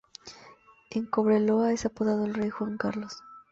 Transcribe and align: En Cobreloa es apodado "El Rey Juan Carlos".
En 0.89 1.05
Cobreloa 1.05 1.71
es 1.73 1.85
apodado 1.85 2.25
"El 2.25 2.33
Rey 2.33 2.49
Juan 2.49 2.75
Carlos". 2.75 3.21